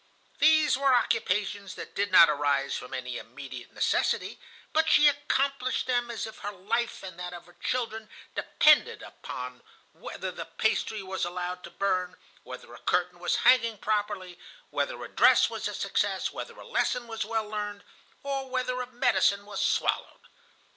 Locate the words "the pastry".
10.31-11.03